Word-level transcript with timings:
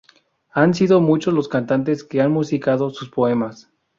Han 0.49 0.73
sido 0.73 0.99
muchos 0.99 1.31
los 1.31 1.47
cantantes 1.47 2.03
que 2.03 2.21
han 2.21 2.31
musicado 2.31 2.89
sus 2.89 3.11
poemas. 3.11 3.69